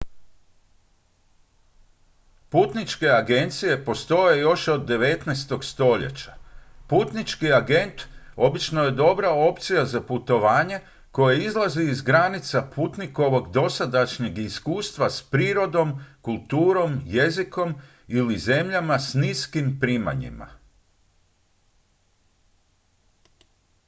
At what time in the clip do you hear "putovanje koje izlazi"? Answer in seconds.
10.01-11.81